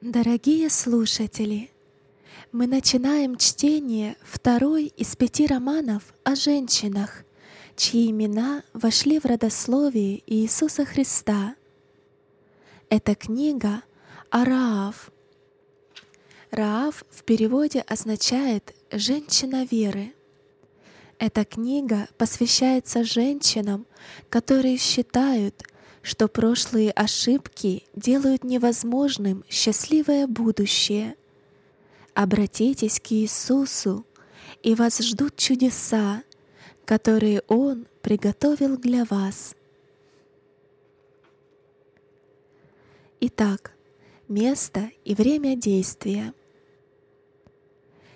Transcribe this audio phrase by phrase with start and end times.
[0.00, 1.70] Дорогие слушатели,
[2.52, 7.22] мы начинаем чтение второй из пяти романов о женщинах,
[7.76, 11.54] чьи имена вошли в родословие Иисуса Христа.
[12.88, 13.82] Это книга
[14.30, 15.10] о Раав.
[16.50, 20.14] Раав в переводе означает «женщина веры».
[21.18, 23.84] Эта книга посвящается женщинам,
[24.30, 25.62] которые считают,
[26.02, 31.16] что прошлые ошибки делают невозможным счастливое будущее.
[32.14, 34.04] Обратитесь к Иисусу,
[34.62, 36.22] и вас ждут чудеса,
[36.84, 39.54] которые Он приготовил для вас.
[43.20, 43.72] Итак,
[44.28, 46.32] место и время действия.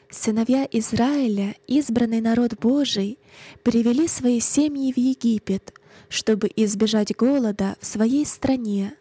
[0.09, 3.19] Сыновья Израиля, избранный народ Божий,
[3.63, 5.75] привели свои семьи в Египет,
[6.09, 8.95] чтобы избежать голода в своей стране.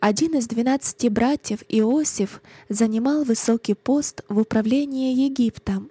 [0.00, 5.90] Один из двенадцати братьев Иосиф занимал высокий пост в управлении Египтом,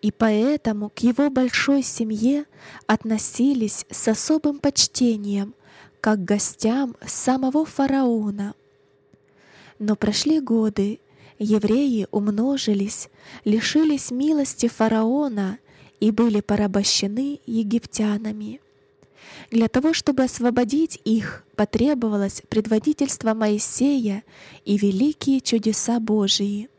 [0.00, 2.44] и поэтому к его большой семье
[2.86, 5.54] относились с особым почтением,
[6.00, 8.54] как к гостям самого фараона.
[9.78, 11.00] Но прошли годы,
[11.38, 13.08] евреи умножились,
[13.44, 15.58] лишились милости фараона
[16.00, 18.60] и были порабощены египтянами.
[19.52, 24.24] Для того, чтобы освободить их, потребовалось предводительство Моисея
[24.64, 26.70] и великие чудеса Божии.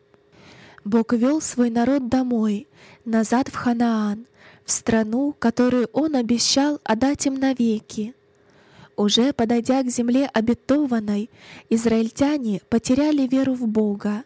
[0.84, 2.68] Бог вел свой народ домой,
[3.06, 4.26] назад в Ханаан,
[4.66, 8.16] в страну, которую Он обещал отдать им навеки.
[8.96, 11.30] Уже подойдя к земле обетованной,
[11.70, 14.24] израильтяне потеряли веру в Бога.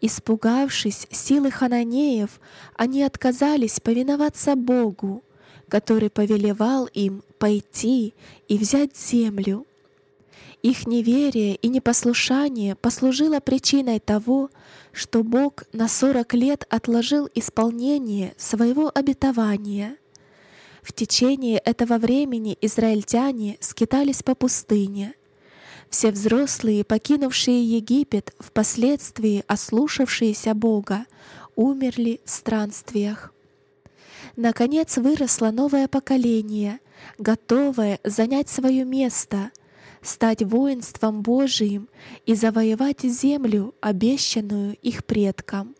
[0.00, 2.40] Испугавшись силы хананеев,
[2.74, 5.22] они отказались повиноваться Богу,
[5.68, 8.14] который повелевал им пойти
[8.48, 9.66] и взять землю.
[10.62, 14.50] Их неверие и непослушание послужило причиной того,
[14.92, 19.96] что Бог на сорок лет отложил исполнение своего обетования.
[20.82, 25.14] В течение этого времени израильтяне скитались по пустыне.
[25.90, 31.06] Все взрослые, покинувшие Египет, впоследствии ослушавшиеся Бога,
[31.54, 33.32] умерли в странствиях.
[34.36, 36.80] Наконец выросло новое поколение,
[37.16, 39.50] готовое занять свое место,
[40.02, 41.88] стать воинством Божиим
[42.26, 45.74] и завоевать землю, обещанную их предкам.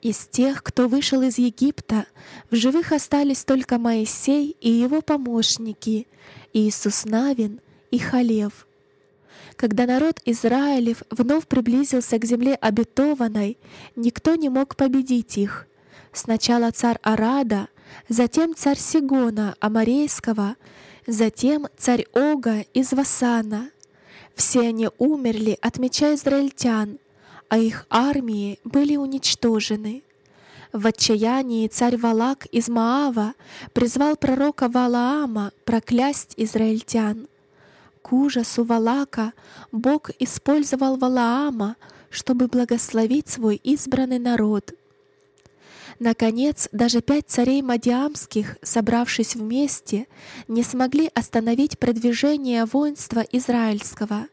[0.00, 2.06] Из тех, кто вышел из Египта,
[2.50, 6.06] в живых остались только Моисей и его помощники,
[6.54, 7.60] Иисус Навин
[7.90, 8.66] и Халев.
[9.56, 13.58] Когда народ Израилев вновь приблизился к земле обетованной,
[13.96, 15.66] никто не мог победить их—
[16.16, 17.68] Сначала царь Арада,
[18.08, 20.56] затем царь Сигона Амарейского,
[21.06, 23.68] затем царь Ога из Васана.
[24.34, 26.98] Все они умерли от меча израильтян,
[27.50, 30.02] а их армии были уничтожены.
[30.72, 33.34] В отчаянии царь Валак из Маава
[33.74, 37.28] призвал пророка Валаама проклясть израильтян.
[38.00, 39.34] К ужасу Валака
[39.70, 41.76] Бог использовал Валаама,
[42.08, 44.72] чтобы благословить свой избранный народ—
[45.98, 50.06] Наконец, даже пять царей Мадиамских, собравшись вместе,
[50.46, 54.26] не смогли остановить продвижение воинства израильского.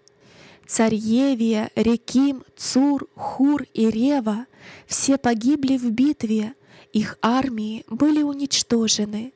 [0.67, 4.45] Царь Евия, Реким, Цур, Хур и Рева
[4.87, 6.53] все погибли в битве,
[6.91, 9.33] их армии были уничтожены.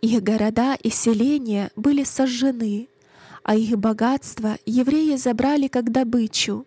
[0.00, 2.88] Их города и селения были сожжены,
[3.42, 6.66] а их богатство евреи забрали как добычу.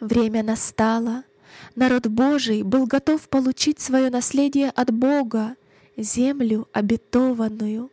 [0.00, 1.24] Время настало—
[1.74, 5.56] народ Божий был готов получить свое наследие от Бога,
[5.96, 7.90] землю обетованную.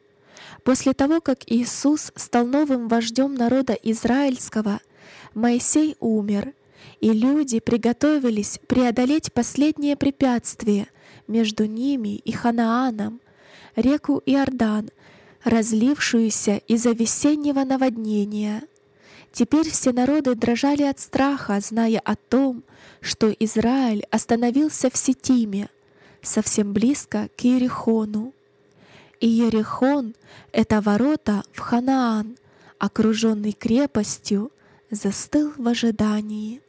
[0.63, 4.79] После того, как Иисус стал новым вождем народа израильского,
[5.33, 6.53] Моисей умер,
[6.99, 10.87] и люди приготовились преодолеть последнее препятствие
[11.27, 13.21] между ними и Ханааном,
[13.75, 14.89] реку Иордан,
[15.43, 18.63] разлившуюся из-за весеннего наводнения—
[19.31, 22.63] Теперь все народы дрожали от страха, зная о том,
[23.01, 25.69] что Израиль остановился в Сетиме,
[26.21, 28.33] совсем близко к Иерихону.
[29.19, 30.15] И Иерихон—
[30.51, 32.37] это ворота в Ханаан,
[32.77, 34.51] окруженный крепостью,
[34.89, 36.61] застыл в ожидании.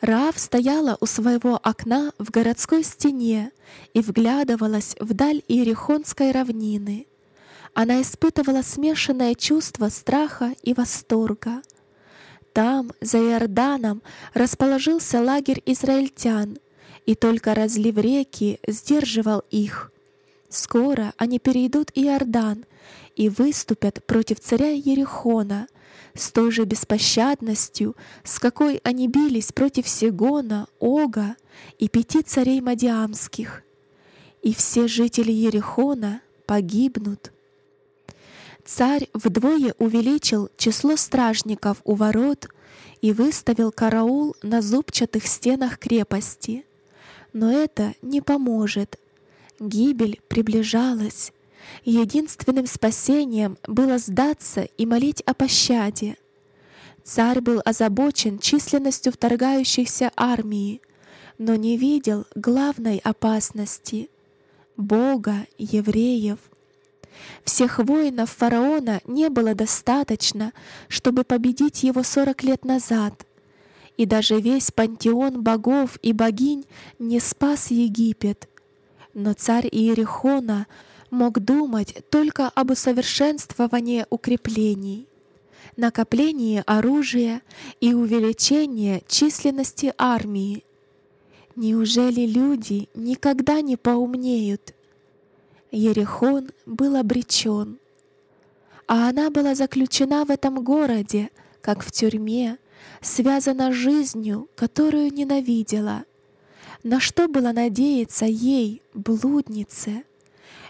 [0.00, 3.52] Раав стояла у своего окна в городской стене
[3.94, 7.06] и вглядывалась вдаль Иерихонской равнины—
[7.74, 11.62] она испытывала смешанное чувство страха и восторга.
[12.52, 14.02] Там, за Иорданом,
[14.34, 16.58] расположился лагерь израильтян,
[17.06, 19.90] и только разлив реки сдерживал их.
[20.48, 22.64] Скоро они перейдут Иордан
[23.16, 25.66] и выступят против царя Ерехона,
[26.14, 31.36] с той же беспощадностью, с какой они бились против Сигона, Ога
[31.78, 33.62] и пяти царей Мадиамских.
[34.42, 37.32] И все жители Ерехона погибнут.
[38.64, 42.48] Царь вдвое увеличил число стражников у ворот
[43.00, 46.64] и выставил караул на зубчатых стенах крепости.
[47.32, 48.98] Но это не поможет.
[49.58, 51.32] Гибель приближалась.
[51.84, 56.16] Единственным спасением было сдаться и молить о пощаде.
[57.04, 60.80] Царь был озабочен численностью вторгающихся армии,
[61.38, 64.08] но не видел главной опасности—
[64.76, 66.38] Бога евреев.
[67.44, 70.52] Всех воинов фараона не было достаточно,
[70.88, 73.26] чтобы победить его сорок лет назад,
[73.96, 76.66] и даже весь пантеон богов и богинь
[76.98, 78.48] не спас Египет.
[79.14, 80.66] Но царь Иерихона—
[81.12, 85.06] мог думать только об усовершенствовании укреплений,
[85.76, 87.42] накоплении оружия
[87.80, 90.64] и увеличении численности армии.
[91.54, 94.74] Неужели люди никогда не поумнеют?
[95.72, 97.78] Ерехон был обречен,
[98.86, 101.30] а она была заключена в этом городе,
[101.62, 102.58] как в тюрьме,
[103.00, 106.04] связана жизнью, которую ненавидела.
[106.82, 110.04] На что было надеяться ей, блуднице?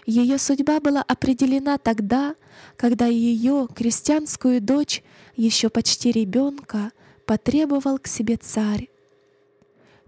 [0.05, 2.35] Ее судьба была определена тогда,
[2.77, 5.03] когда ее крестьянскую дочь,
[5.35, 6.91] еще почти ребенка,
[7.25, 8.89] потребовал к себе царь.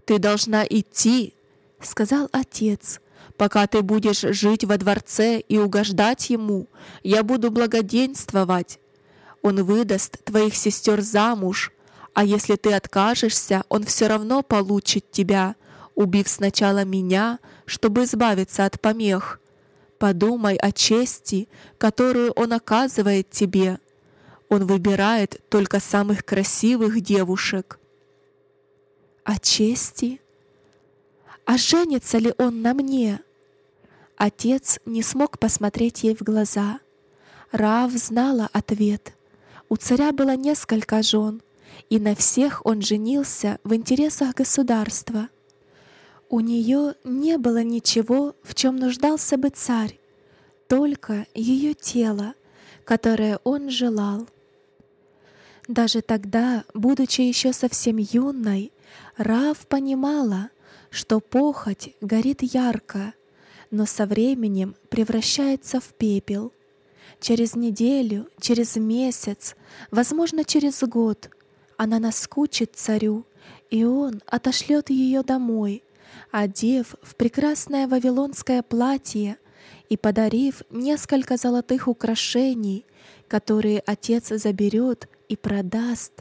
[0.06, 1.34] «Ты должна идти»,—
[1.80, 3.00] сказал отец,
[3.36, 6.68] «пока ты будешь жить во дворце и угождать ему,
[7.02, 8.78] я буду благоденствовать.
[9.42, 11.72] Он выдаст твоих сестер замуж,
[12.14, 15.54] а если ты откажешься, он все равно получит тебя,
[15.94, 19.40] убив сначала меня, чтобы избавиться от помех».
[19.98, 21.48] Подумай о чести,
[21.78, 23.78] которую Он оказывает тебе.
[24.48, 27.78] Он выбирает только самых красивых девушек.
[29.24, 30.20] О чести?
[31.44, 33.20] А женится ли Он на мне?
[34.16, 36.80] Отец не смог посмотреть ей в глаза.
[37.52, 39.12] Рав знала ответ.
[39.68, 41.42] У царя было несколько жен,
[41.90, 45.28] и на всех он женился в интересах государства—
[46.28, 49.98] у нее не было ничего, в чем нуждался бы царь,
[50.68, 52.34] только ее тело,
[52.84, 54.26] которое он желал.
[55.68, 58.72] Даже тогда, будучи еще совсем юной,
[59.16, 60.50] Рав понимала,
[60.90, 63.14] что похоть горит ярко,
[63.70, 66.52] но со временем превращается в пепел.
[67.20, 69.56] Через неделю, через месяц,
[69.90, 71.30] возможно, через год
[71.76, 73.24] она наскучит царю,
[73.70, 75.82] и он отошлет ее домой,
[76.30, 79.38] одев в прекрасное вавилонское платье
[79.88, 82.84] и подарив несколько золотых украшений,
[83.28, 86.12] которые отец заберет и продаст,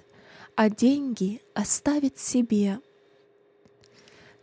[0.55, 2.79] а деньги оставит себе.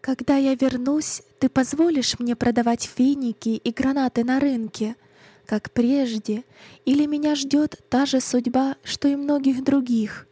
[0.02, 4.96] Когда я вернусь, ты позволишь мне продавать финики и гранаты на рынке,
[5.46, 6.42] как прежде,
[6.84, 10.26] или меня ждет та же судьба, что и многих других,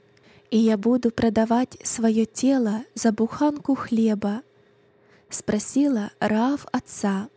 [0.50, 4.42] и я буду продавать свое тело за буханку хлеба,—
[5.30, 7.28] спросила Раав отца.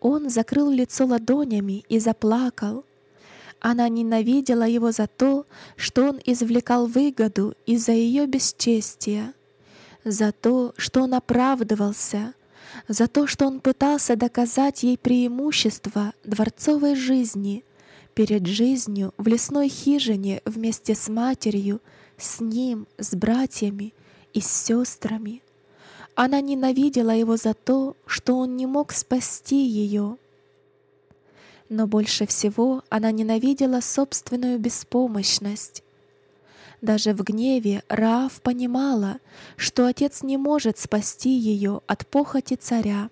[0.00, 2.84] Он закрыл лицо ладонями и заплакал.
[3.60, 9.34] Она ненавидела его за то, что он извлекал выгоду из-за ее бесчестия,
[10.04, 12.34] за то, что он оправдывался,
[12.86, 17.64] за то, что он пытался доказать ей преимущество дворцовой жизни
[18.14, 21.80] перед жизнью в лесной хижине вместе с матерью,
[22.16, 23.94] с ним, с братьями
[24.32, 25.42] и с сестрами.
[26.14, 30.16] Она ненавидела его за то, что он не мог спасти ее.
[31.68, 35.84] Но больше всего она ненавидела собственную беспомощность.
[36.80, 39.18] Даже в гневе Раав понимала,
[39.56, 43.10] что отец не может спасти ее от похоти царя.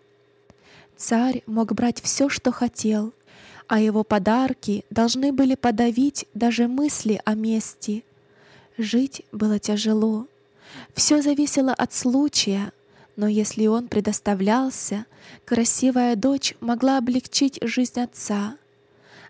[0.97, 3.13] Царь мог брать все, что хотел,
[3.67, 8.05] а его подарки должны были подавить даже мысли о мести.
[8.79, 10.27] Жить было тяжело.
[10.95, 12.73] Все зависело от случая,
[13.17, 15.07] но если он предоставлялся,
[15.45, 18.57] красивая дочь могла облегчить жизнь отца.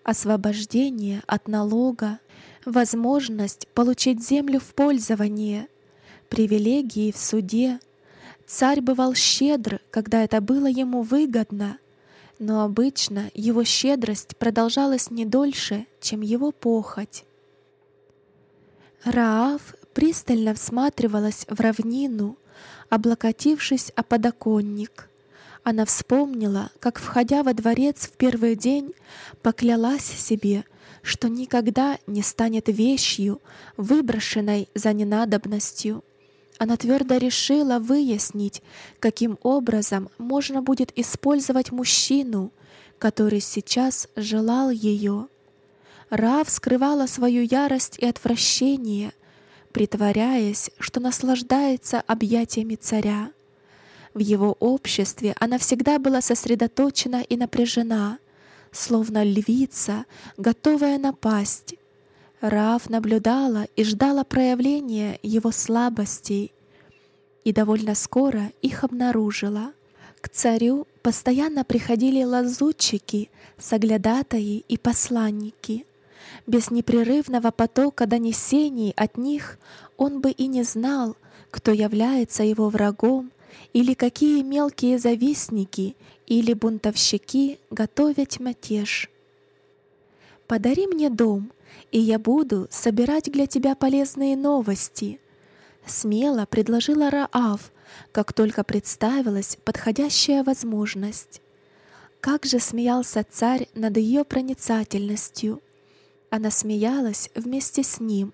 [0.02, 2.20] Освобождение от налога,
[2.66, 5.68] возможность получить землю в пользование,
[6.28, 7.80] привилегии в суде.
[8.46, 11.78] Царь бывал щедр, когда это было ему выгодно,
[12.38, 17.24] но обычно его щедрость продолжалась не дольше, чем его похоть.
[19.04, 22.36] Раав пристально всматривалась в равнину,
[22.90, 25.08] облокотившись о подоконник.
[25.62, 28.94] Она вспомнила, как, входя во дворец в первый день,
[29.42, 30.64] поклялась себе,
[31.06, 33.40] что никогда не станет вещью,
[33.76, 36.02] выброшенной за ненадобностью.
[36.58, 38.60] Она твердо решила выяснить,
[38.98, 42.50] каким образом можно будет использовать мужчину,
[42.98, 45.28] который сейчас желал ее.
[46.10, 49.12] Рав скрывала свою ярость и отвращение,
[49.72, 53.30] притворяясь, что наслаждается объятиями царя.
[54.12, 58.18] В его обществе она всегда была сосредоточена и напряжена,
[58.72, 60.04] словно львица,
[60.36, 61.74] готовая напасть.
[62.40, 66.52] Рав наблюдала и ждала проявления его слабостей,
[67.44, 69.72] и довольно скоро их обнаружила.
[70.20, 75.86] К царю постоянно приходили лазутчики, соглядатаи и посланники.
[76.46, 79.58] Без непрерывного потока донесений от них
[79.96, 81.16] он бы и не знал,
[81.50, 83.30] кто является его врагом
[83.72, 85.96] или какие мелкие завистники
[86.26, 89.10] или бунтовщики готовят мятеж.
[90.46, 91.52] Подари мне дом,
[91.90, 95.20] и я буду собирать для тебя полезные новости.
[95.86, 97.72] Смело предложила Раав,
[98.12, 101.40] как только представилась подходящая возможность.
[102.20, 105.62] Как же смеялся царь над ее проницательностью.
[106.30, 108.32] Она смеялась вместе с ним,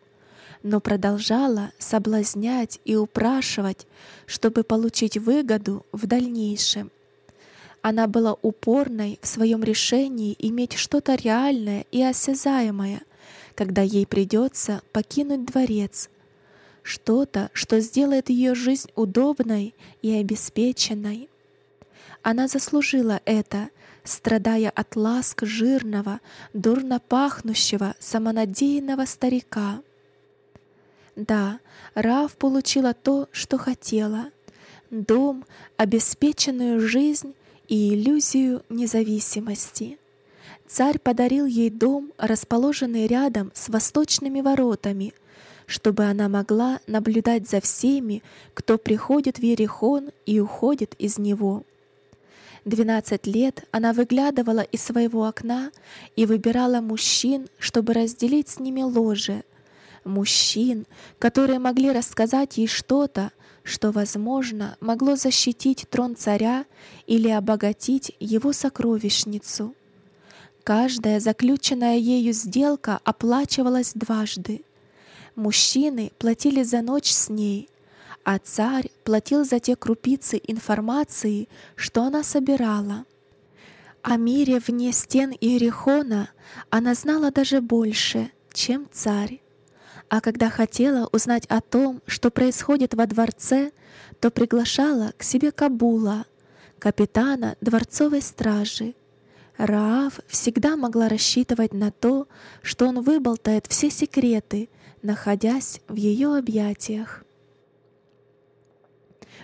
[0.63, 3.87] но продолжала соблазнять и упрашивать,
[4.27, 6.91] чтобы получить выгоду в дальнейшем.
[7.83, 13.03] Она была упорной в своем решении иметь что-то реальное и осязаемое,
[13.57, 16.09] когда ей придется покинуть дворец,
[16.83, 21.29] что-то, что сделает ее жизнь удобной и обеспеченной.
[22.23, 23.69] Она заслужила это,
[24.05, 26.21] страдая от ласк жирного,
[26.53, 29.81] дурно пахнущего, самонадеянного старика.
[31.17, 31.61] Да,
[31.95, 34.31] Рав получила то, что хотела—
[34.91, 35.45] дом,
[35.77, 37.35] обеспеченную жизнь
[37.69, 39.99] и иллюзию независимости.
[40.69, 45.13] Царь подарил ей дом, расположенный рядом с восточными воротами,
[45.67, 48.23] чтобы она могла наблюдать за всеми,
[48.55, 51.65] кто приходит в Ерехон и уходит из него.
[52.65, 55.73] Двенадцать лет она выглядывала из своего окна
[56.15, 59.43] и выбирала мужчин, чтобы разделить с ними ложе.
[60.05, 60.87] Мужчин,
[61.19, 63.31] которые могли рассказать ей что-то,
[63.63, 66.65] что, возможно, могло защитить трон царя
[67.07, 69.75] или обогатить его сокровищницу.
[70.65, 74.65] Каждая заключенная ею сделка оплачивалась дважды.
[75.35, 77.69] Мужчины платили за ночь с ней,
[78.25, 83.05] а царь платил за те крупицы информации, что она собирала.
[84.03, 86.31] О мире вне стен Иерихона
[86.71, 89.42] она знала даже больше, чем царь.
[90.13, 93.73] А когда хотела узнать о том, что происходит во дворце,
[94.21, 96.27] то приглашала к себе Кабула,
[96.79, 98.95] капитана дворцовой стражи.
[99.57, 102.29] Раав всегда могла рассчитывать на то,
[102.61, 104.69] что он выболтает все секреты,
[105.01, 107.25] находясь в ее объятиях.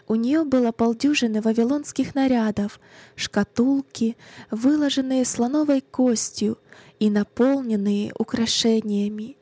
[0.06, 2.78] У нее было полдюжины вавилонских нарядов,
[3.16, 4.18] шкатулки,
[4.50, 6.58] выложенные слоновой костью
[6.98, 9.38] и наполненные украшениями.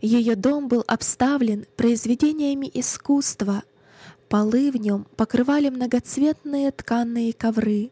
[0.00, 3.64] Ее дом был обставлен произведениями искусства.
[4.28, 7.90] Полы в нем покрывали многоцветные тканые ковры.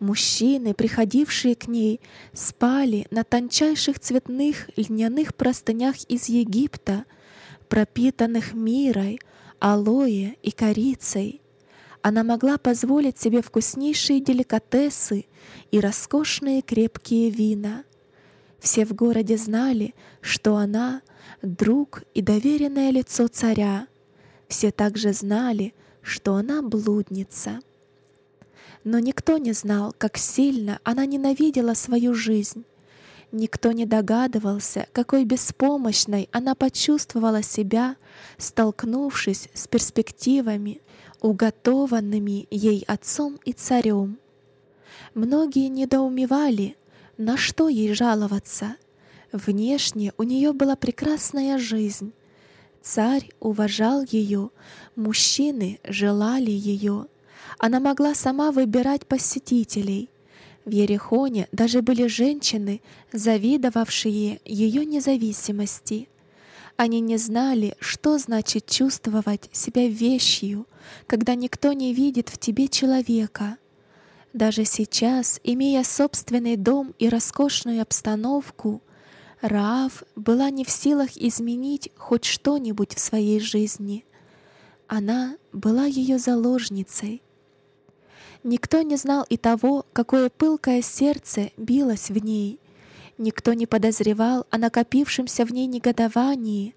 [0.00, 2.00] Мужчины, приходившие к ней,
[2.32, 7.04] спали на тончайших цветных льняных простынях из Египта,
[7.68, 9.18] пропитанных мирой,
[9.58, 11.42] алоэ и корицей.
[12.00, 15.26] Она могла позволить себе вкуснейшие деликатесы
[15.72, 17.82] и роскошные крепкие вина.
[18.60, 21.02] Все в городе знали, что она—
[21.42, 23.86] друг и доверенное лицо царя.
[24.48, 27.60] Все также знали, что она блудница.
[28.84, 32.64] Но никто не знал, как сильно она ненавидела свою жизнь.
[33.30, 37.96] Никто не догадывался, какой беспомощной она почувствовала себя,
[38.38, 40.80] столкнувшись с перспективами,
[41.20, 44.18] уготованными ей отцом и царем.
[45.14, 46.76] Многие недоумевали,
[47.18, 48.76] на что ей жаловаться.
[49.32, 52.12] Внешне у нее была прекрасная жизнь.
[52.82, 54.50] Царь уважал ее,
[54.96, 57.06] мужчины желали ее.
[57.58, 60.10] Она могла сама выбирать посетителей—
[60.68, 66.10] в Ерехоне даже были женщины, завидовавшие ее независимости.
[66.76, 70.66] Они не знали, что значит чувствовать себя вещью,
[71.06, 73.56] когда никто не видит в тебе человека.
[74.34, 78.82] Даже сейчас, имея собственный дом и роскошную обстановку,
[79.40, 84.04] Раав была не в силах изменить хоть что-нибудь в своей жизни.
[84.88, 87.22] Она была ее заложницей.
[88.42, 92.58] Никто не знал и того, какое пылкое сердце билось в ней.
[93.16, 96.74] Никто не подозревал о накопившемся в ней негодовании,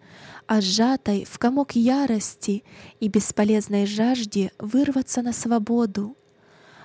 [0.47, 2.63] о сжатой в комок ярости
[2.99, 6.15] и бесполезной жажде вырваться на свободу.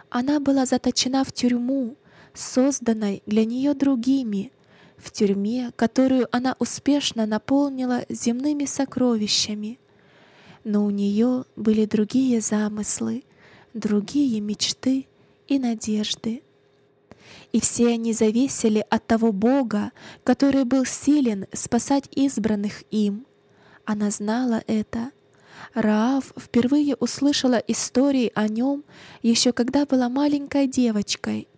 [0.09, 1.97] Она была заточена в тюрьму,
[2.33, 4.53] созданной для нее другими,
[4.99, 9.79] в тюрьме, которую она успешно наполнила земными сокровищами.
[10.65, 13.25] Но у нее были другие замыслы,
[13.73, 15.07] другие мечты
[15.49, 16.43] и надежды
[17.57, 19.93] и все они зависели от того Бога,
[20.25, 23.27] который был силен спасать избранных им.
[23.87, 25.11] Она знала это.
[25.73, 28.85] Раав впервые услышала истории о нем
[29.23, 31.49] еще когда была маленькой девочкой.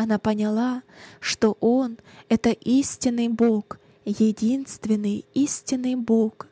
[0.00, 0.82] Она поняла,
[1.20, 1.98] что он—
[2.30, 6.46] это истинный Бог, единственный истинный Бог.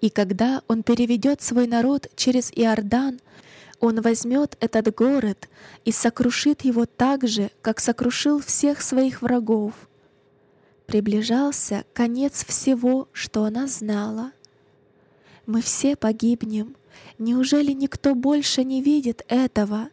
[0.00, 3.18] И когда он переведет свой народ через Иордан—
[3.80, 5.48] он возьмет этот город
[5.84, 9.72] и сокрушит его так же, как сокрушил всех своих врагов.
[10.86, 14.30] Приближался конец всего, что она знала.
[15.44, 16.76] Мы все погибнем.
[17.18, 19.88] Неужели никто больше не видит этого?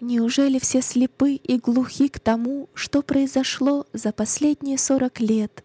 [0.00, 5.64] Неужели все слепы и глухи к тому, что произошло за последние сорок лет?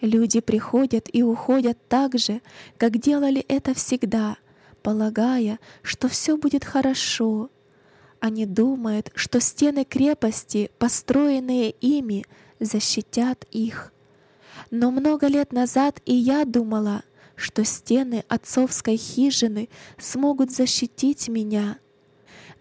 [0.00, 2.40] Люди приходят и уходят так же,
[2.76, 4.36] как делали это всегда—
[4.82, 7.50] полагая, что все будет хорошо.
[8.20, 12.24] Они думают, что стены крепости, построенные ими,
[12.60, 13.92] защитят их.
[14.70, 17.02] Но много лет назад и я думала,
[17.34, 19.68] что стены отцовской хижины
[19.98, 21.78] смогут защитить меня.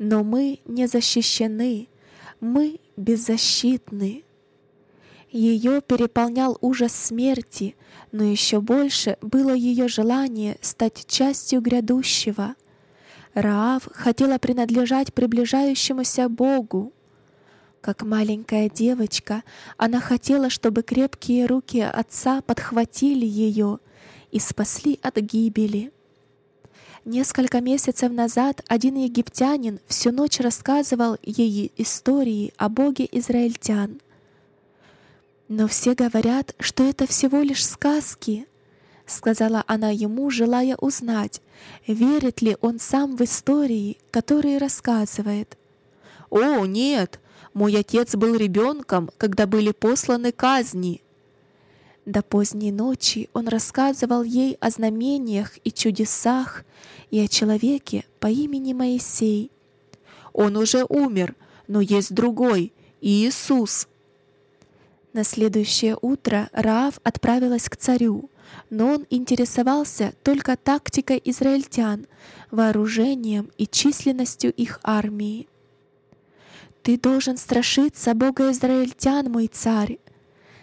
[0.04, 1.88] Но мы не защищены,
[2.40, 4.24] мы беззащитны.
[5.30, 7.76] Ее переполнял ужас смерти,
[8.12, 12.56] но еще больше было ее желание стать частью грядущего.
[13.36, 16.94] Раав хотела принадлежать приближающемуся Богу.
[17.80, 19.44] Как маленькая девочка,
[19.78, 23.78] она хотела, чтобы крепкие руки отца подхватили ее
[24.32, 25.92] и спасли от гибели.
[27.04, 34.00] Несколько месяцев назад один египтянин всю ночь рассказывал ей истории о Боге израильтян—
[35.54, 38.48] «Но все говорят, что это всего лишь сказки»,—
[39.06, 41.42] сказала она ему, желая узнать,
[41.86, 45.58] верит ли он сам в истории, которые рассказывает.
[46.30, 47.20] «О, нет!
[47.54, 51.02] Мой отец был ребенком, когда были посланы казни».
[52.06, 56.66] До поздней ночи он рассказывал ей о знамениях и чудесах
[57.12, 59.52] и о человеке по имени Моисей.
[60.34, 61.36] «Он уже умер,
[61.68, 63.88] но есть другой, Иисус,
[65.14, 68.30] на следующее утро Раав отправилась к царю,
[68.70, 72.08] но он интересовался только тактикой израильтян,
[72.50, 75.50] вооружением и численностью их армии.
[76.82, 80.00] «Ты должен страшиться Бога израильтян, мой царь!»—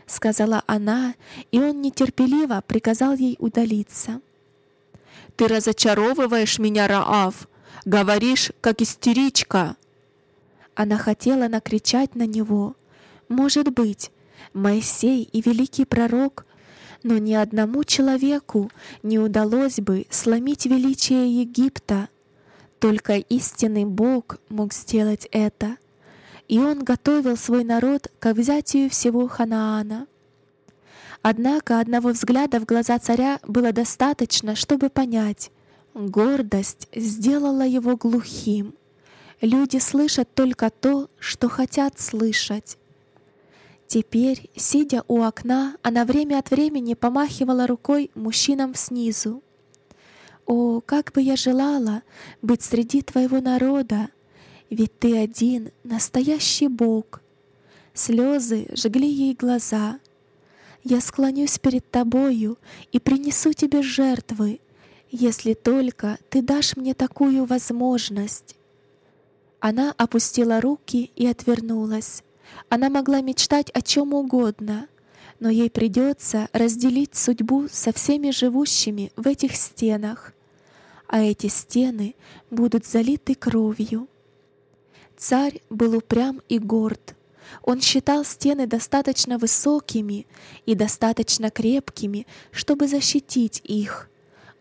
[0.08, 1.14] сказала она,
[1.52, 4.20] и он нетерпеливо приказал ей удалиться.
[5.36, 7.48] «Ты разочаровываешь меня, Раав!
[7.84, 9.76] Говоришь, как истеричка!»
[10.74, 12.74] Она хотела накричать на него.
[13.28, 14.10] Может быть,
[14.52, 16.46] Моисей и великий пророк,
[17.02, 18.70] но ни одному человеку
[19.02, 22.08] не удалось бы сломить величие Египта.
[22.78, 25.76] Только истинный Бог мог сделать это,
[26.48, 30.06] и Он готовил свой народ к взятию всего Ханаана.
[31.22, 35.50] Однако одного взгляда в глаза царя было достаточно, чтобы понять,
[35.94, 38.74] гордость сделала его глухим.
[39.40, 42.78] Люди слышат только то, что хотят слышать.
[43.86, 49.42] Теперь, сидя у окна, она время от времени помахивала рукой мужчинам снизу.
[50.46, 52.02] «О, как бы я желала
[52.42, 54.08] быть среди твоего народа,
[54.70, 57.20] ведь ты один, настоящий Бог!»
[57.94, 59.98] Слезы жгли ей глаза.
[60.84, 62.58] «Я склонюсь перед тобою
[62.92, 64.60] и принесу тебе жертвы,
[65.10, 68.54] если только ты дашь мне такую возможность».
[69.60, 72.22] Она опустила руки и отвернулась.
[72.68, 74.86] Она могла мечтать о чем угодно,
[75.40, 80.32] но ей придется разделить судьбу со всеми живущими в этих стенах,
[81.08, 82.14] а эти стены
[82.50, 84.08] будут залиты кровью.
[85.18, 87.16] Царь был упрям и горд.
[87.64, 90.28] Он считал стены достаточно высокими
[90.64, 94.08] и достаточно крепкими, чтобы защитить их.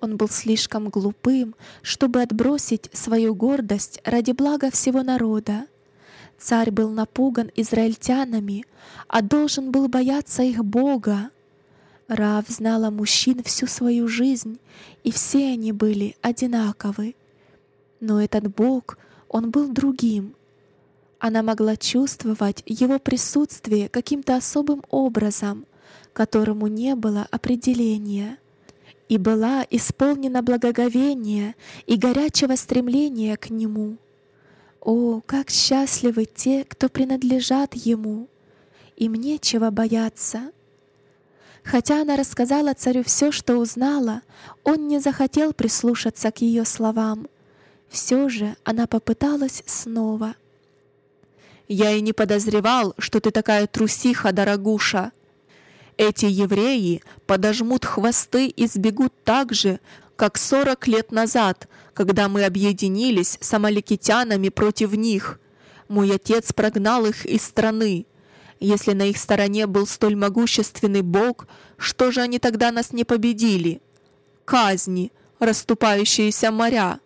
[0.01, 5.67] Он был слишком глупым, чтобы отбросить свою гордость ради блага всего народа.
[6.39, 8.65] Царь был напуган израильтянами,
[9.07, 11.29] а должен был бояться их Бога.
[12.07, 14.59] Рав знала мужчин всю свою жизнь,
[15.03, 17.15] и все они были одинаковы.
[17.99, 18.97] Но этот Бог,
[19.29, 20.33] он был другим.
[21.19, 25.65] Она могла чувствовать его присутствие каким-то особым образом,
[26.13, 28.37] которому не было определения,
[29.09, 33.97] и была исполнена благоговения и горячего стремления к нему.
[34.81, 38.27] О, как счастливы те, кто принадлежат ему!
[38.95, 40.51] Им нечего бояться.
[41.63, 44.21] Хотя она рассказала царю все, что узнала,
[44.63, 47.27] он не захотел прислушаться к ее словам.
[47.89, 50.35] Все же она попыталась снова.
[51.67, 55.11] «Я и не подозревал, что ты такая трусиха, дорогуша.
[55.97, 59.79] Эти евреи подожмут хвосты и сбегут так же,
[60.15, 65.39] как сорок лет назад, когда мы объединились с амаликитянами против них.
[65.87, 68.05] Мой отец прогнал их из страны.
[68.59, 73.81] Если на их стороне был столь могущественный Бог, что же они тогда нас не победили?
[74.45, 76.99] Казни, расступающиеся моря.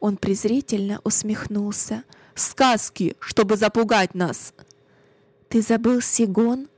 [0.00, 2.04] Он презрительно усмехнулся.
[2.34, 4.54] Сказки, чтобы запугать нас.
[5.48, 6.68] Ты забыл Сигон?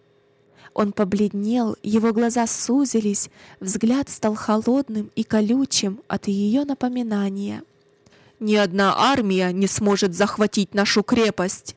[0.74, 7.62] Он побледнел, его глаза сузились, взгляд стал холодным и колючим от ее напоминания.
[8.40, 11.76] Ни одна армия не сможет захватить нашу крепость.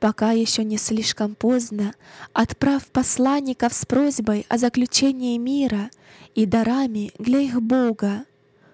[0.00, 1.94] Пока еще не слишком поздно,
[2.32, 5.90] отправь посланников с просьбой о заключении мира
[6.34, 8.24] и дарами для их Бога.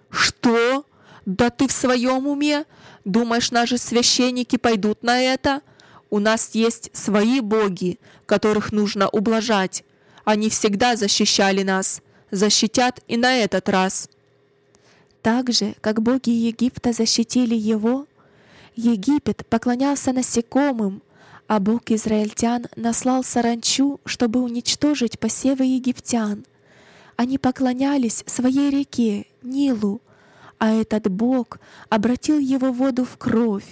[0.09, 0.87] Что?
[1.27, 2.65] Да ты в своем уме?
[3.05, 5.63] Думаешь, наши священники пойдут на это?
[6.11, 9.85] У нас есть свои боги, которых нужно ублажать.
[10.25, 14.09] Они всегда защищали нас, защитят и на этот раз.
[15.23, 18.07] Так же, как боги Египта защитили его,
[18.77, 21.03] Египет поклонялся насекомым,
[21.47, 26.45] а Бог израильтян наслал саранчу, чтобы уничтожить посевы египтян.
[27.17, 30.01] Они поклонялись своей реке, Нилу,
[30.61, 33.65] а этот Бог обратил его воду в кровь.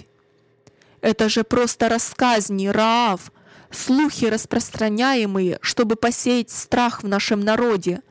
[1.01, 3.31] Это же просто рассказни, Раав,
[3.69, 8.01] слухи распространяемые, чтобы посеять страх в нашем народе.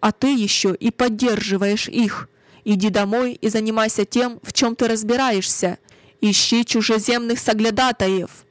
[0.00, 2.28] А ты еще и поддерживаешь их.
[2.64, 5.78] Иди домой и занимайся тем, в чем ты разбираешься.
[6.20, 8.44] Ищи чужеземных соглядатаев.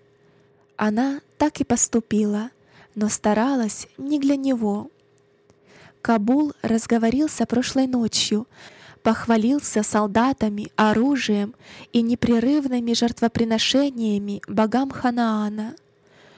[0.78, 2.50] Она так и поступила,
[2.96, 4.90] но старалась не для него.
[6.02, 8.48] Кабул разговорился прошлой ночью,
[9.06, 11.54] похвалился солдатами, оружием
[11.94, 15.76] и непрерывными жертвоприношениями богам Ханаана.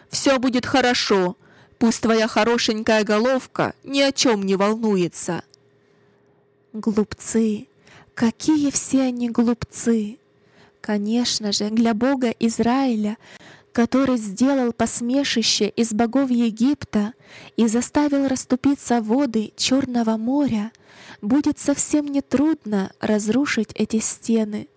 [0.09, 1.37] «Все будет хорошо,
[1.79, 5.43] пусть твоя хорошенькая головка ни о чем не волнуется».
[6.73, 7.69] Глупцы!
[8.13, 10.17] Какие все они глупцы!
[10.81, 13.17] Конечно же, для Бога Израиля
[13.71, 17.13] который сделал посмешище из богов Египта
[17.57, 20.71] и заставил расступиться воды Черного моря,
[21.21, 24.67] будет совсем нетрудно разрушить эти стены.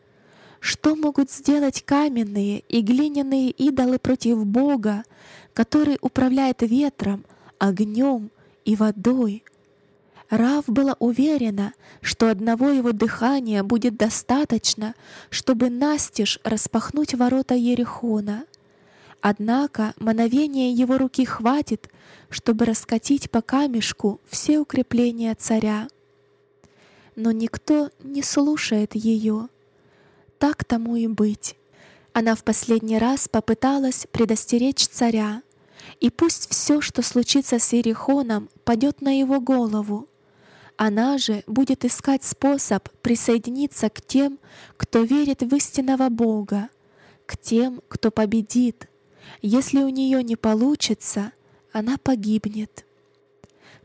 [0.60, 5.04] Что могут сделать каменные и глиняные идолы против Бога,
[5.54, 7.24] который управляет ветром,
[7.58, 8.30] огнем
[8.64, 9.42] и водой?
[10.28, 11.72] Рав была уверена,
[12.02, 14.94] что одного его дыхания будет достаточно,
[15.28, 18.44] чтобы настежь распахнуть ворота Ерехона.
[19.20, 21.90] Однако мановения его руки хватит,
[22.28, 25.88] чтобы раскатить по камешку все укрепления царя.
[27.20, 29.50] Но никто не слушает ее.
[30.38, 31.54] Так тому и быть.
[32.14, 35.42] Она в последний раз попыталась предостеречь царя,
[36.00, 40.08] и пусть все, что случится с Иерихоном, падет на его голову.
[40.78, 44.38] Она же будет искать способ присоединиться к тем,
[44.78, 46.70] кто верит в истинного Бога,
[47.26, 48.88] к тем, кто победит,
[49.42, 51.32] если у нее не получится,
[51.70, 52.86] она погибнет.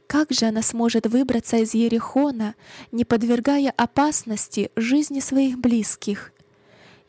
[0.08, 2.56] Как же она сможет выбраться из Ерехона,
[2.92, 6.32] не подвергая опасности жизни своих близких?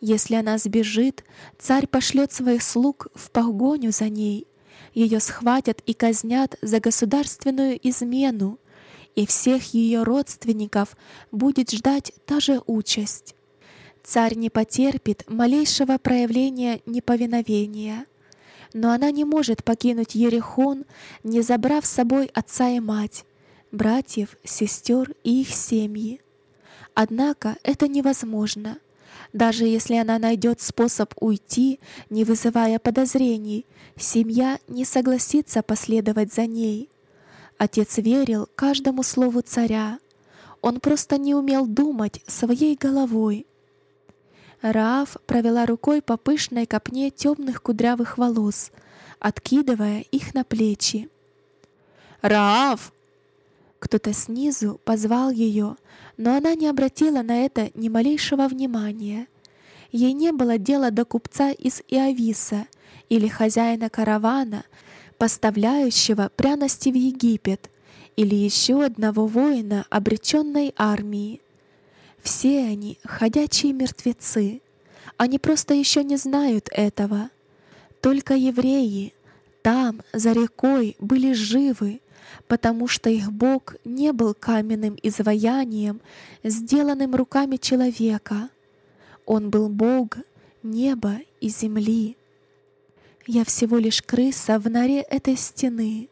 [0.01, 1.25] Если она сбежит,
[1.59, 4.47] царь пошлет своих слуг в погоню за ней.
[4.95, 8.59] Ее схватят и казнят за государственную измену,
[9.15, 10.97] и всех ее родственников
[11.33, 13.35] будет ждать та же участь.
[14.03, 18.07] Царь не потерпит малейшего проявления неповиновения
[18.73, 20.85] но она не может покинуть Ерехон,
[21.23, 23.25] не забрав с собой отца и мать,
[23.73, 26.21] братьев, сестер и их семьи.
[26.95, 28.79] Однако это невозможно.
[29.33, 33.67] Даже если она найдет способ уйти, не вызывая подозрений,
[33.99, 36.89] семья не согласится последовать за ней.
[37.59, 39.99] Отец верил каждому слову царя.
[40.63, 43.47] Он просто не умел думать своей головой.
[44.63, 48.73] Раав провела рукой по пышной копне темных кудрявых волос,
[49.19, 51.09] откидывая их на плечи.
[52.23, 52.93] «Раав!»
[53.79, 55.77] Кто-то снизу позвал ее,
[56.17, 59.29] но она не обратила на это ни малейшего внимания.
[59.93, 62.67] Ей не было дела до купца из Иовиса
[63.09, 64.65] или хозяина каравана,
[65.19, 67.71] поставляющего пряности в Египет,
[68.17, 71.41] или еще одного воина обреченной армии.
[72.23, 74.61] Все они— ходячие мертвецы.
[75.17, 77.31] Они просто еще не знают этого.
[78.01, 79.15] Только евреи
[79.67, 82.01] там, за рекой, были живы,
[82.47, 86.01] потому что их Бог не был каменным изваянием,
[86.45, 88.51] сделанным руками человека.
[89.25, 90.19] Он был Бог
[90.63, 92.17] неба и земли.
[93.27, 96.09] Я всего лишь крыса в норе этой стены.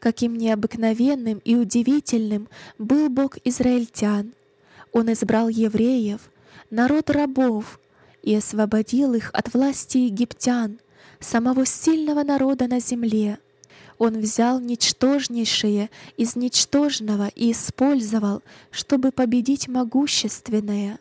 [0.00, 4.34] Каким необыкновенным и удивительным был Бог израильтян.
[4.94, 6.20] Он избрал евреев,
[6.70, 7.80] народ рабов,
[8.22, 10.78] и освободил их от власти египтян,
[11.20, 13.38] самого сильного народа на земле.
[13.98, 20.98] Он взял ничтожнейшее из ничтожного и использовал, чтобы победить могущественное.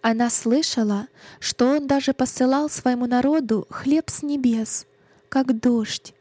[0.00, 1.08] Она слышала,
[1.40, 4.86] что он даже посылал своему народу хлеб с небес,
[5.28, 6.14] как дождь.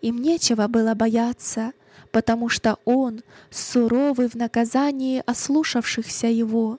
[0.00, 1.72] Им нечего было бояться,
[2.12, 6.78] потому что он, суровый в наказании ослушавшихся его,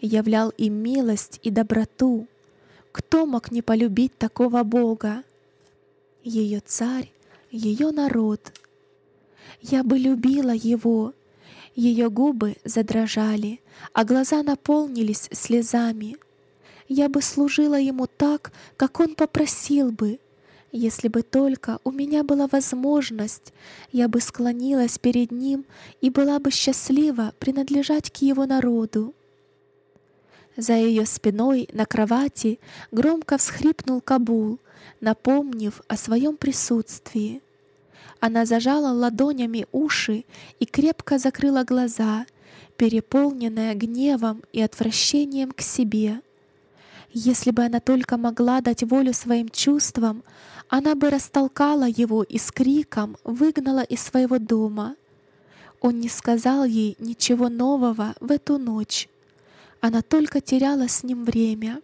[0.00, 2.26] являл им милость и доброту.
[2.92, 5.22] Кто мог не полюбить такого Бога?
[6.22, 7.12] Ее царь,
[7.50, 8.52] ее народ.
[9.60, 11.14] Я бы любила его,
[11.74, 13.60] ее губы задрожали,
[13.92, 16.16] а глаза наполнились слезами.
[16.88, 20.18] Я бы служила ему так, как он попросил бы.
[20.70, 23.54] Если бы только у меня была возможность,
[23.90, 25.64] я бы склонилась перед ним
[26.02, 29.14] и была бы счастлива принадлежать к его народу.
[30.56, 32.58] За ее спиной на кровати
[32.90, 34.58] громко всхрипнул Кабул,
[35.00, 37.40] напомнив о своем присутствии.
[38.20, 40.24] Она зажала ладонями уши
[40.58, 42.26] и крепко закрыла глаза,
[42.76, 46.20] переполненная гневом и отвращением к себе.
[47.10, 50.22] Если бы она только могла дать волю своим чувствам,
[50.68, 54.96] она бы растолкала его и с криком выгнала из своего дома.
[55.80, 59.08] Он не сказал ей ничего нового в эту ночь.
[59.80, 61.80] Она только теряла с ним время.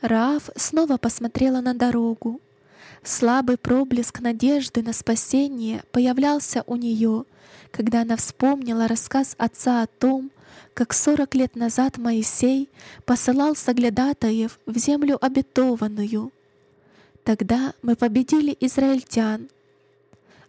[0.00, 2.40] Раав снова посмотрела на дорогу.
[3.02, 7.24] Слабый проблеск надежды на спасение появлялся у нее,
[7.70, 10.30] когда она вспомнила рассказ отца о том,
[10.74, 12.68] как сорок лет назад Моисей
[13.04, 16.32] посылал соглядатаев в землю обетованную.
[17.22, 19.48] Тогда мы победили израильтян.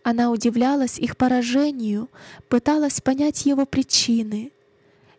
[0.04, 2.10] Она удивлялась их поражению,
[2.50, 4.52] пыталась понять его причины.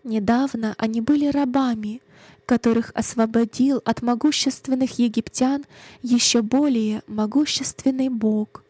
[0.04, 2.02] Недавно они были рабами,
[2.44, 5.64] которых освободил от могущественных египтян
[6.02, 8.62] еще более могущественный Бог.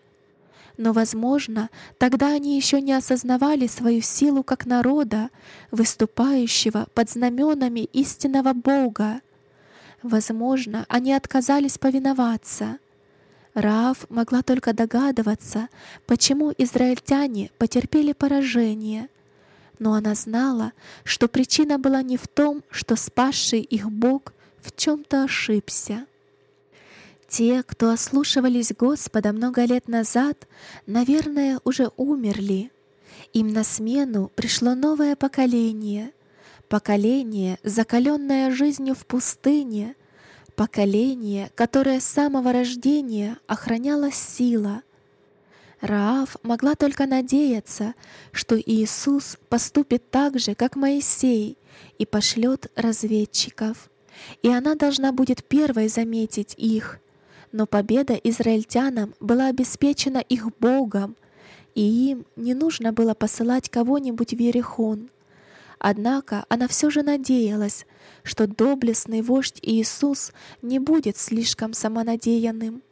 [0.77, 5.31] Но, возможно, тогда они еще не осознавали свою силу как народа,
[5.71, 9.21] выступающего под знаменами истинного Бога.
[10.03, 12.79] Возможно, они отказались повиноваться.
[13.55, 15.69] Раав могла только догадываться,
[16.07, 19.09] почему израильтяне потерпели поражение—
[19.79, 20.73] но она знала,
[21.05, 26.07] что причина была не в том, что спасший их Бог в чем-то ошибся.
[27.29, 30.47] Те, кто ослушивались Господа много лет назад,
[30.87, 32.71] наверное, уже умерли.
[33.33, 36.13] Им на смену пришло новое поколение,
[36.69, 39.97] поколение, закаленное жизнью в пустыне,
[40.55, 44.83] поколение, которое с самого рождения охраняло сила,
[45.81, 47.95] Раав могла только надеяться,
[48.33, 51.59] что Иисус поступит так же, как Моисей,
[51.99, 53.91] и пошлет разведчиков.
[54.43, 56.99] И она должна будет первой заметить их.
[57.53, 61.17] Но победа израильтянам была обеспечена их Богом,
[61.75, 65.11] и им не нужно было посылать кого-нибудь в Ерехон.
[65.79, 67.87] Однако она все же надеялась,
[68.23, 70.33] что доблестный вождь Иисус
[70.63, 72.83] не будет слишком самонадеянным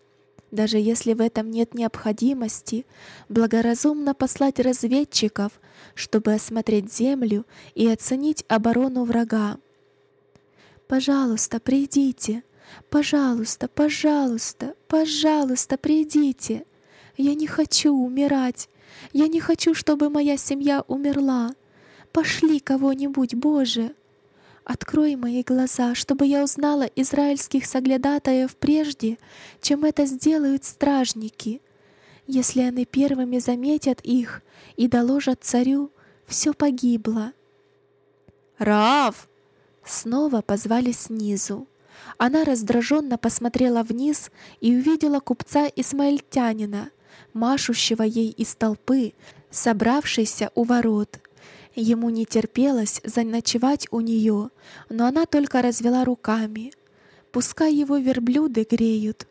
[0.55, 2.87] даже если в этом нет необходимости,
[3.29, 5.53] благоразумно послать разведчиков,
[5.95, 9.59] чтобы осмотреть землю и оценить оборону врага.
[10.87, 12.45] «Пожалуйста, придите!
[12.91, 16.65] Пожалуйста, пожалуйста, пожалуйста, придите!
[17.17, 18.69] Я не хочу умирать!
[19.13, 21.55] Я не хочу, чтобы моя семья умерла!
[22.13, 23.95] Пошли кого-нибудь, Боже!»
[24.65, 29.19] Открой мои глаза, чтобы я узнала израильских соглядатаев прежде,
[29.61, 31.61] чем это сделают стражники.
[32.27, 34.43] Если они первыми заметят их
[34.77, 35.91] и доложат царю,
[36.27, 37.33] все погибло.
[38.57, 39.29] Раав!
[39.85, 41.69] Снова позвали снизу.
[42.19, 46.91] Она раздраженно посмотрела вниз и увидела купца Исмаильтянина,
[47.33, 49.15] машущего ей из толпы,
[49.51, 51.21] собравшейся у ворот.
[51.75, 54.51] Ему не терпелось заночевать у нее,
[54.89, 56.73] но она только развела руками.
[57.33, 59.27] Пускай его верблюды греют.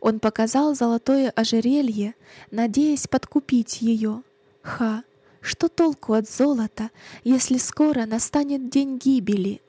[0.00, 2.14] Он показал золотое ожерелье,
[2.50, 4.22] надеясь подкупить ее.
[4.62, 5.04] Ха!
[5.40, 6.90] Что толку от золота,
[7.22, 9.60] если скоро настанет день гибели?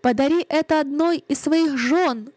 [0.00, 2.30] «Подари это одной из своих жен!»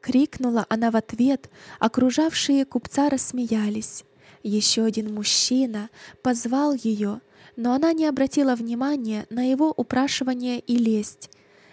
[0.00, 4.04] Крикнула она в ответ, окружавшие купца рассмеялись.
[4.42, 5.90] Еще один мужчина
[6.22, 7.20] позвал ее,
[7.54, 11.30] но она не обратила внимания на его упрашивание и лесть.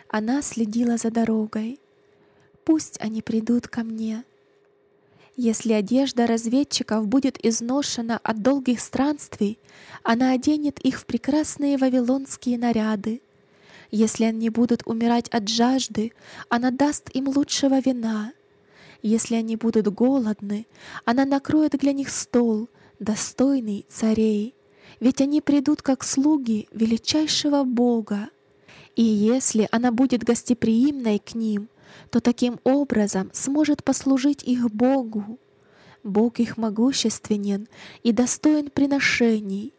[0.07, 1.79] Она следила за дорогой.
[2.63, 4.23] «Пусть они придут ко мне»,
[5.41, 9.57] если одежда разведчиков будет изношена от долгих странствий,
[10.03, 13.21] она оденет их в прекрасные вавилонские наряды.
[13.91, 16.11] Если они будут умирать от жажды,
[16.47, 18.33] она даст им лучшего вина.
[19.01, 20.67] Если они будут голодны,
[21.05, 24.55] она накроет для них стол, достойный царей,
[24.99, 28.29] ведь они придут как слуги величайшего Бога.
[28.95, 31.69] И если она будет гостеприимной к ним—
[32.09, 35.39] то таким образом сможет послужить их Богу.
[36.03, 37.67] Бог их могущественен
[38.03, 39.73] и достоин приношений.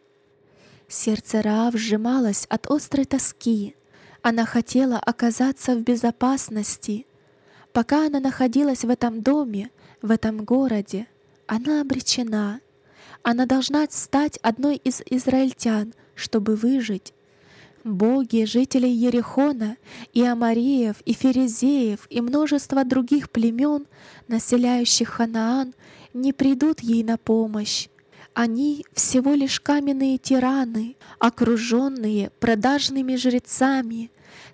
[0.87, 3.75] Сердце Раав сжималось от острой тоски.
[4.21, 7.07] Она хотела оказаться в безопасности.
[7.73, 11.07] Пока она находилась в этом доме, в этом городе,
[11.47, 12.61] она обречена.
[13.23, 17.13] Она должна стать одной из израильтян, чтобы выжить.
[17.83, 19.77] Боги жителей Ерехона,
[20.13, 23.87] и Амариев, и Ферезеев, и множество других племен,
[24.27, 25.73] населяющих Ханаан,
[26.13, 27.87] не придут ей на помощь.
[28.33, 34.09] Они всего лишь каменные тираны, окруженные продажными жрецами,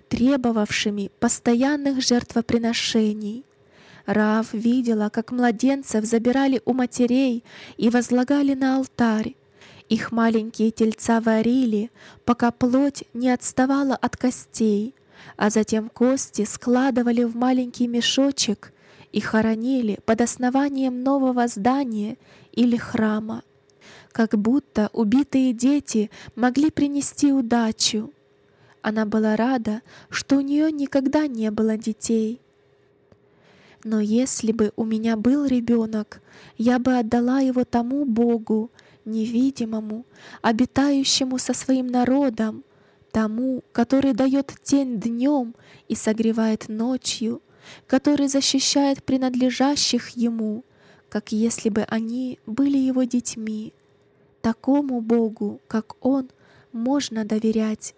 [0.08, 3.44] требовавшими постоянных жертвоприношений.
[4.06, 7.44] Рав видела, как младенцев забирали у матерей
[7.76, 9.34] и возлагали на алтарь,
[9.88, 11.90] их маленькие тельца варили,
[12.24, 14.94] пока плоть не отставала от костей,
[15.36, 18.72] а затем кости складывали в маленький мешочек
[19.12, 22.18] и хоронили под основанием нового здания
[22.52, 23.42] или храма,
[24.18, 28.12] как будто убитые дети могли принести удачу.
[28.82, 32.40] Она была рада, что у нее никогда не было детей.
[33.84, 36.20] Но если бы у меня был ребенок,
[36.56, 38.72] я бы отдала его тому Богу,
[39.04, 40.04] невидимому,
[40.42, 42.64] обитающему со своим народом,
[43.12, 45.54] тому, который дает тень днем
[45.86, 47.40] и согревает ночью,
[47.86, 50.64] который защищает принадлежащих ему,
[51.08, 53.74] как если бы они были его детьми.
[54.40, 56.30] Такому Богу, как Он,
[56.72, 57.94] можно доверять.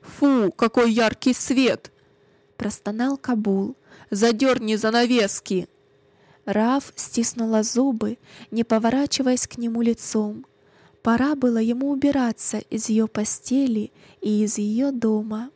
[0.00, 1.92] «Фу, какой яркий свет!»—
[2.56, 3.76] простонал Кабул.
[4.10, 5.68] «Задерни занавески!»
[6.46, 8.16] Раф стиснула зубы,
[8.50, 10.46] не поворачиваясь к нему лицом.
[11.02, 15.50] Пора было ему убираться из ее постели и из ее дома.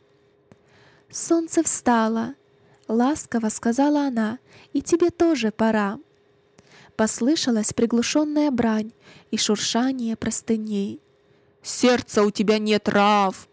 [1.10, 2.34] «Солнце встало»,—
[2.88, 4.38] ласково сказала она,—
[4.72, 5.98] «и тебе тоже пора».
[7.02, 8.92] Послышалась приглушенная брань
[9.32, 11.00] и шуршание простыней.
[11.60, 13.48] «Сердца у тебя нет, Рав!»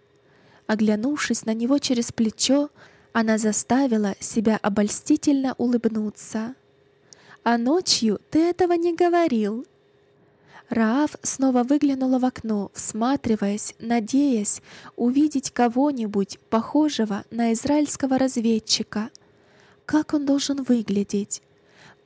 [0.68, 2.70] Оглянувшись на него через плечо,
[3.12, 6.54] она заставила себя обольстительно улыбнуться
[7.44, 9.66] а ночью ты этого не говорил».
[10.70, 14.62] Раав снова выглянула в окно, всматриваясь, надеясь
[14.96, 19.10] увидеть кого-нибудь похожего на израильского разведчика.
[19.88, 21.42] Как он должен выглядеть?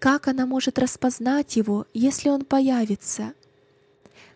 [0.03, 3.33] Как она может распознать его, если он появится?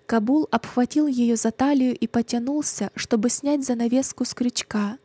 [0.06, 4.98] Кабул обхватил ее за талию и потянулся, чтобы снять занавеску с крючка.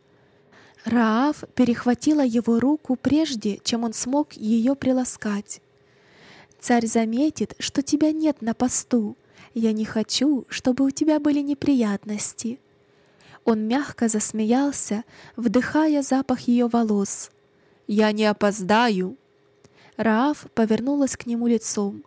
[0.85, 5.61] Раав перехватила его руку прежде, чем он смог ее приласкать.
[6.61, 9.17] Царь заметит, что тебя нет на посту.
[9.55, 12.61] Я не хочу, чтобы у тебя были неприятности».
[13.45, 15.03] Он мягко засмеялся,
[15.35, 17.33] вдыхая запах ее волос.
[17.89, 19.17] «Я не опоздаю!»
[19.97, 22.05] Раав повернулась к нему лицом.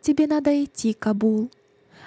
[0.00, 1.50] «Тебе надо идти, Кабул».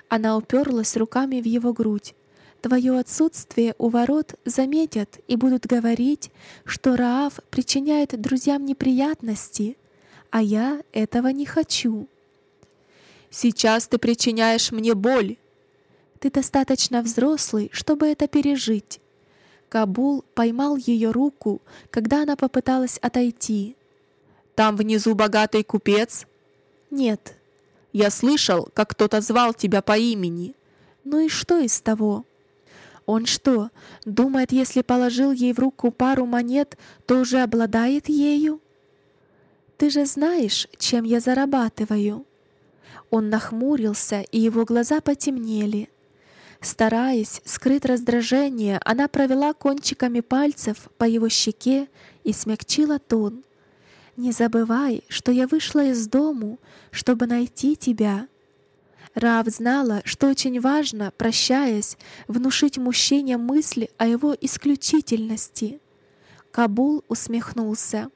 [0.08, 2.16] Она уперлась руками в его грудь.
[2.62, 6.32] Твое отсутствие у ворот заметят и будут говорить,
[6.66, 9.78] что Раав причиняет друзьям неприятности—
[10.32, 12.08] а я этого не хочу.
[13.30, 15.38] Сейчас ты причиняешь мне боль.
[16.20, 19.00] Ты достаточно взрослый, чтобы это пережить.
[19.70, 21.62] Кабул поймал ее руку,
[21.92, 23.76] когда она попыталась отойти.
[24.60, 26.28] Там внизу богатый купец?
[26.92, 27.38] Нет.
[27.94, 30.54] Я слышал, как кто-то звал тебя по имени.
[31.06, 32.26] Ну и что из того?
[33.06, 33.70] Он что,
[34.04, 38.60] думает, если положил ей в руку пару монет, то уже обладает ею?
[39.78, 42.26] Ты же знаешь, чем я зарабатываю».
[43.10, 45.88] Он нахмурился, и его глаза потемнели.
[46.60, 51.88] Стараясь скрыть раздражение, она провела кончиками пальцев по его щеке
[52.26, 53.46] и смягчила тон.
[54.20, 56.60] «Не забывай, что я вышла из дому,
[56.92, 58.28] чтобы найти тебя».
[59.14, 61.98] Рав знала, что очень важно, прощаясь,
[62.28, 65.80] внушить мужчине мысли о его исключительности.
[66.52, 68.10] Кабул усмехнулся.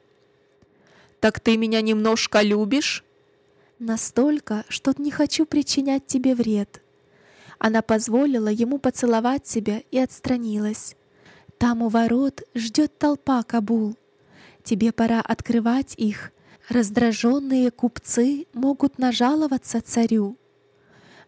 [1.21, 3.05] «Так ты меня немножко любишь?»
[3.79, 6.81] «Настолько, что не хочу причинять тебе вред».
[7.59, 10.97] Она позволила ему поцеловать себя и отстранилась.
[11.57, 13.95] «Там у ворот ждет толпа, Кабул.
[14.63, 16.31] Тебе пора открывать их.
[16.69, 20.37] Раздраженные купцы могут нажаловаться царю».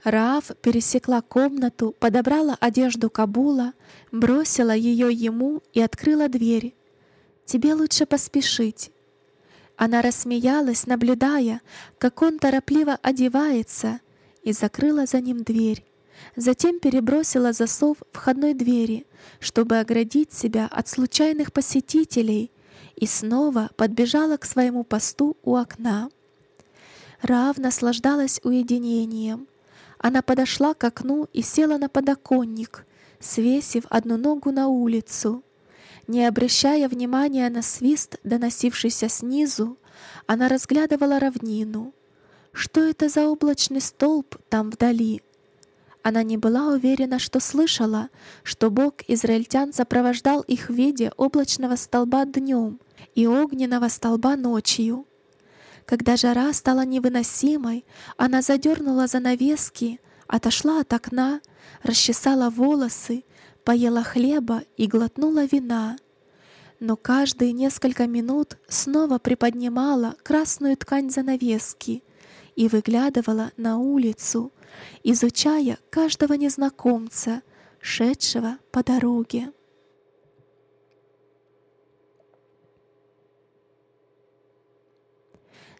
[0.04, 3.74] Раав пересекла комнату, подобрала одежду Кабула,
[4.12, 6.76] бросила ее ему и открыла дверь.
[7.46, 8.92] «Тебе лучше поспешить».
[9.78, 11.62] Она рассмеялась, наблюдая,
[11.98, 14.00] как он торопливо одевается,
[14.44, 15.84] и закрыла за ним дверь.
[16.36, 19.06] Затем перебросила засов входной двери,
[19.40, 22.52] чтобы оградить себя от случайных посетителей,
[22.96, 26.10] и снова подбежала к своему посту у окна.
[27.22, 29.48] Рав наслаждалась уединением.
[29.98, 32.86] Она подошла к окну и села на подоконник,
[33.20, 35.44] свесив одну ногу на улицу.
[36.08, 39.78] Не обращая внимания на свист, доносившийся снизу,
[40.28, 41.94] она разглядывала равнину.
[42.52, 45.22] Что это за облачный столб там вдали?
[46.04, 48.10] Она не была уверена, что слышала,
[48.44, 52.80] что Бог израильтян сопровождал их в виде облачного столба днем
[53.14, 55.06] и огненного столба ночью.
[55.86, 57.86] Когда жара стала невыносимой,
[58.18, 61.42] она задернула занавески, отошла от окна,
[61.84, 63.24] расчесала волосы,
[63.64, 65.98] поела хлеба и глотнула вина.
[66.80, 72.04] Но каждые несколько минут снова приподнимала красную ткань занавески
[72.56, 74.52] и выглядывала на улицу,
[75.04, 77.44] изучая каждого незнакомца,
[77.80, 79.52] шедшего по дороге.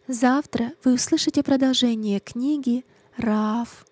[0.08, 2.84] Завтра вы услышите продолжение книги
[3.16, 3.85] «Раф».